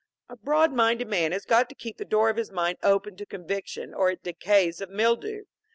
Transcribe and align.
A 0.29 0.35
broad 0.35 0.73
minded 0.73 1.07
man 1.07 1.31
has 1.31 1.45
got 1.45 1.69
to 1.69 1.75
keep 1.75 1.97
the 1.97 2.05
door 2.05 2.31
of 2.31 2.35
his 2.37 2.49
mind 2.49 2.79
open 2.81 3.15
to 3.17 3.25
conviction, 3.27 3.93
or 3.93 4.09
it 4.09 4.23
decays 4.23 4.81
of 4.81 4.89
mildew. 4.89 5.43